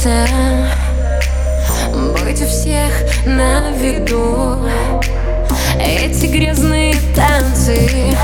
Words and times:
сердца 0.00 0.26
Быть 1.92 2.40
у 2.42 2.46
всех 2.46 2.90
на 3.26 3.70
виду. 3.72 4.58
Эти 5.78 6.26
грязные 6.26 6.94
танцы. 7.14 8.16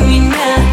меня 0.00 0.69